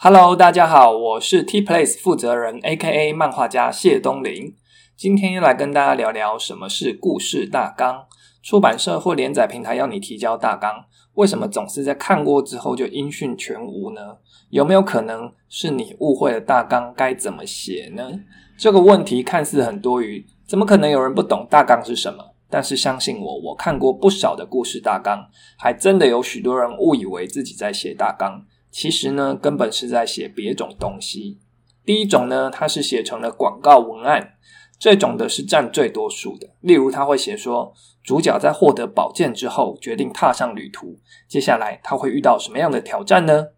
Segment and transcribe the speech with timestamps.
[0.00, 4.54] Hello，大家好，我是 T Place 负责人，A.K.A 漫画家谢东林。
[4.96, 8.06] 今天又来跟大家聊聊什么是故事大纲。
[8.40, 10.84] 出版社或连载平台要你提交大纲，
[11.14, 14.18] 为什么总是在看过之后就音讯全无呢？
[14.50, 18.08] 有没有可能是你误会了大纲该怎么写呢？
[18.56, 22.36] 这个问题看似很多余，怎么可能有人不懂大纲是什么？
[22.48, 28.40] 但是相信我，我看过不少的故事大纲，还真的有许多人误以为自己在写大纲，
[28.78, 31.40] 其实呢，根本是在写别种东西。
[31.84, 34.34] 第一种呢，它是写成了广告文案，
[34.78, 36.50] 这种的是占最多数的。
[36.60, 37.74] 例如，他会写说，
[38.04, 43.48] 主角在获得宝剑之后，决定踏上旅途，接下来他会遇到什么样的挑战呢？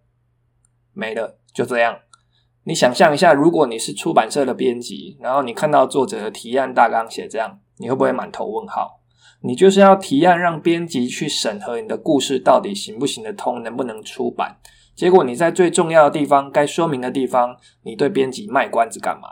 [0.95, 1.98] 没了，就这样。
[2.64, 7.61] 你想象一下，如果你是出版社的编辑，然后你看到作者的提案大纲写这样。
[7.77, 9.02] 你会不会满头问号？
[9.42, 14.56] 你就是要提案让编辑去审核你的故事到底行不行得通，能不能出版？
[15.00, 19.28] 结果你在最重要的地方、该说明的地方，你对编辑卖关子干嘛？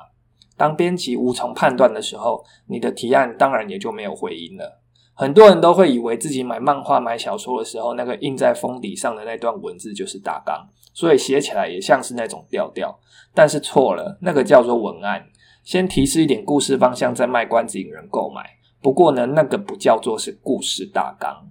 [0.56, 4.80] 当编辑无从判断的时候，你的提案当然也就没有回音了。
[5.12, 12.98] 很多人都会以为自己买漫画、买小说的时候，那个印在封底上的那段文字就是大纲，所以写起来也像是那种调调。
[13.34, 15.26] 但是错了，那个叫做文案。
[15.62, 18.42] 先提示一点故事方向，再卖关子引人购买。
[18.80, 21.50] 不过呢，那个不叫做是故事大纲。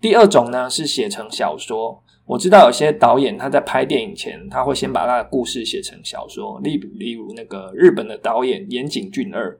[0.00, 2.02] 第二种呢是写成小说。
[2.26, 6.60] 我知道有些导演他在拍电影前，他会先把他的故事写成小说。
[6.60, 9.58] 例如，例如那个日本的导演岩井俊二。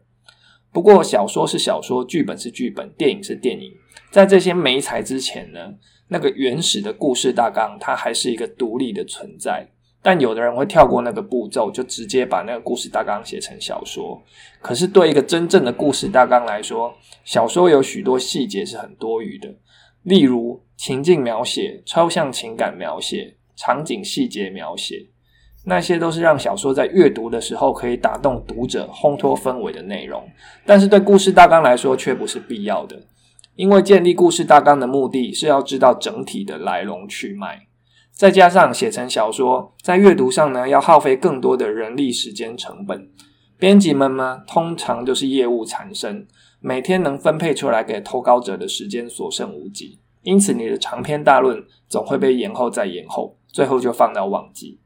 [0.73, 3.73] 不过小说是小说，剧本是剧本，电影是电影。
[4.11, 5.75] 在这些美材之前呢，
[6.09, 9.69] 那个原始的故事大纲，它还是一个独立的存在。
[10.03, 14.21] 但有的人会跳过那个步骤，就直接把那个故事大纲写成小说。
[14.61, 16.93] 可是对一个真正的故事大纲来说，
[17.25, 19.55] 小说有许多细节是很多余的，
[20.03, 25.07] 例如情境描写、抽象情感描写、场景细节描写，
[25.65, 30.23] 那些都是让小说在阅读的时候可以打动读者、烘托氛围的内容。
[30.65, 33.01] 但是对故事大纲来说却不是必要的，
[33.55, 37.67] 因为建立故事大纲的目的是要知道整体的来龙去脉。
[38.13, 43.11] 再加上写成小说，在阅读上呢，要耗费更多的人力、时间成本。
[43.59, 46.27] 编辑们呢，通常就是业务缠身，
[46.61, 49.99] 每天能分配出来给投稿者的时间所剩无几。
[50.27, 54.81] 因此，你的长篇大论总会被延后再延后，最后就放到忘记。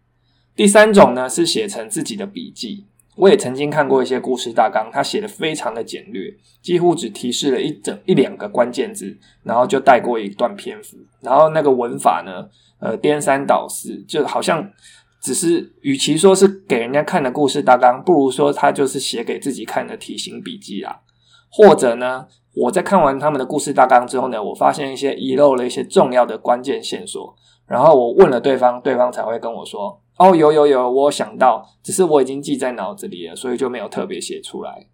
[0.54, 2.84] 第三种呢，是写成自己的笔记。
[3.16, 6.30] 我也曾经看过一些故事大纲，他写的非常的简略，
[6.60, 12.46] 几乎只提示了一整一两个关键字，然后就带过一段篇幅，然后那个文法呢？
[12.78, 14.70] 呃，颠三倒四，就好像
[15.22, 21.00] 只是，与其说是给人家看的故事大纲，不如说他就是写给自己看的题型笔记啊。
[21.50, 27.34] 或者呢，我在看完他们的故事大纲之后呢，我发现一些遗漏了一些重要的关键线索，
[27.66, 34.88] 然后我问了对方，对方才会跟我说：“哦，有有有，我想到，只是我已经记在脑子里了，所以就没有特别写出来。”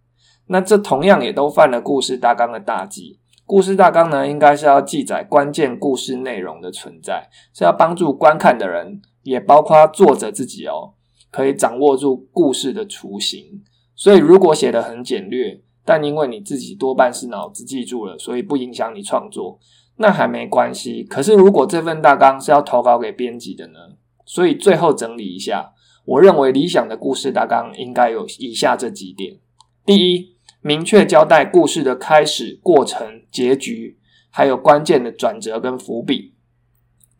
[0.49, 3.19] 那这同样也都犯了故事大纲的大忌。
[3.47, 10.95] 故事大纲呢，应该是要记载关键故事内容的存在，是要帮助观看的人，也包括作者自己哦，
[11.31, 13.63] 可以掌握住故事的雏形。
[13.95, 19.59] 所以，如果写的很简略，但因为你自己多半是脑子记住了，所以不影响你创作，
[19.97, 21.03] 那还没关系。
[21.05, 23.79] 可是，如果这份大纲是要投稿给编辑的呢？
[24.27, 25.73] 所以，最后整理一下，
[26.05, 29.39] 我认为理想的故事大纲应该有以下这几点：
[29.87, 30.37] 第一。
[30.63, 36.35] 明确交代故事的开始、过程、结局，还有关键的转折跟伏笔。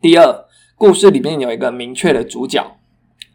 [0.01, 0.45] 第二，
[0.75, 2.77] 故事里面有一个明确的主角。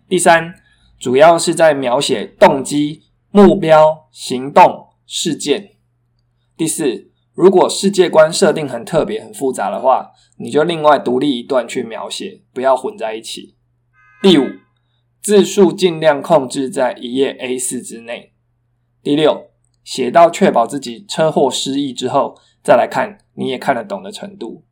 [0.07, 0.55] 第三，
[0.99, 5.73] 主要是在描写动机、目标、行动、事件。
[6.57, 13.55] 第四，如果世界观设定很特别、很复杂的话，你就另外独立一段去描写，不要混在一起。
[14.23, 14.47] 第五，
[15.21, 18.33] 字数尽量控制在一页 A 四之内。
[19.03, 19.51] 第六。
[19.85, 24.65] 写到确保自己车祸失忆之后，再来看你也看得懂的程度。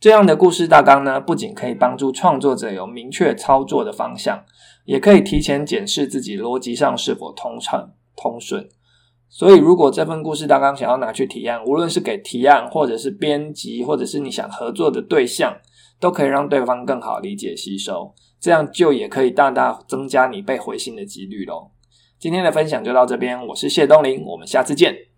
[0.00, 4.44] 这样的故事大纲呢，不仅可以帮助创作者有明确操作的方向，
[4.86, 8.66] 也可以提前检视自己逻辑上是否通畅通顺。
[9.28, 15.54] 所以，如果这份故事大纲想要拿去提案，无论是给提案，或者是编辑，或者是你想合作的对象，
[16.00, 21.70] 都可以让对方更好理解吸收，这样就也可以大大增加你被回信的几率喽。
[22.18, 25.15] 今天的分享就到这边，我是谢东林，我们下次见。